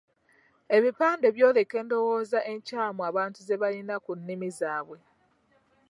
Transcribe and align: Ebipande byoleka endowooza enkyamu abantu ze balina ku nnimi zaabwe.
Ebipande 0.75 1.27
byoleka 1.35 1.75
endowooza 1.81 2.39
enkyamu 2.51 3.01
abantu 3.09 3.39
ze 3.47 3.55
balina 3.61 3.95
ku 4.05 4.11
nnimi 4.17 4.49
zaabwe. 4.59 4.97